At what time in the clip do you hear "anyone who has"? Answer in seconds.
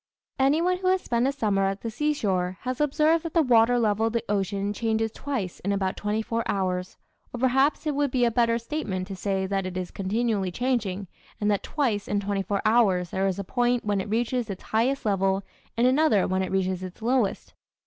0.39-1.01